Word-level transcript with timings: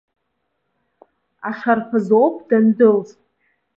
Ашарԥазоуп 1.49 2.35
дандәылҵ. 2.47 3.09